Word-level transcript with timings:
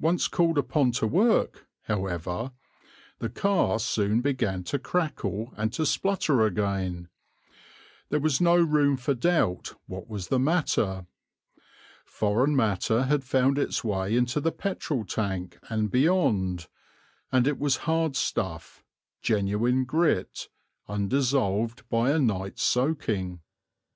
Once 0.00 0.26
called 0.26 0.58
upon 0.58 0.90
to 0.90 1.06
work, 1.06 1.68
however, 1.82 2.50
the 3.20 3.28
car 3.28 3.78
soon 3.78 4.20
began 4.20 4.64
to 4.64 4.80
crackle 4.80 5.54
and 5.56 5.72
to 5.72 5.86
splutter 5.86 6.44
again. 6.44 7.08
There 8.08 8.18
was 8.18 8.40
no 8.40 8.56
room 8.56 8.96
for 8.96 9.14
doubt 9.14 9.74
what 9.86 10.08
was 10.08 10.26
the 10.26 10.40
matter. 10.40 11.06
Foreign 12.04 12.56
matter 12.56 13.04
had 13.04 13.22
found 13.22 13.56
its 13.56 13.84
way 13.84 14.16
into 14.16 14.40
the 14.40 14.50
petrol 14.50 15.04
tank 15.04 15.60
and 15.68 15.88
beyond; 15.88 16.66
and 17.30 17.46
it 17.46 17.60
was 17.60 17.76
hard 17.86 18.16
stuff, 18.16 18.82
genuine 19.22 19.84
grit, 19.84 20.48
undissolved 20.88 21.88
by 21.88 22.10
a 22.10 22.18
night's 22.18 22.64
soaking. 22.64 23.40